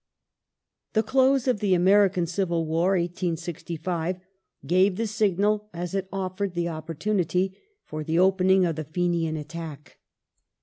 [0.93, 4.17] The close of the American Civil War (1865)
[4.65, 9.99] gave the signal, as it offered the opportunity, for the opening of the Fenian attack.